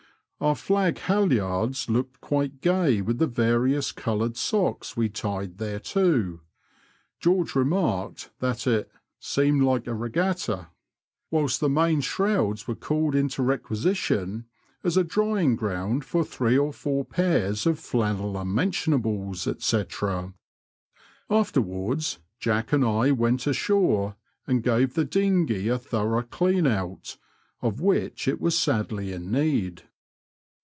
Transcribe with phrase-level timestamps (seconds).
[0.43, 6.39] Our flag halyards looked quite gay with the various coloured socks we tied thereto
[7.19, 12.73] (George remarked that it '* seemed like a regatta *'), whilst the main shrouds were
[12.73, 14.45] called into requi sition
[14.83, 19.83] as a drying ground for three or four pairs of flannel unmentionables, &c.
[21.29, 24.15] Afterwards Jack and I went ashore
[24.47, 27.17] and gave the dinghey a thorough clean out,
[27.61, 29.83] of which it was sadly in need.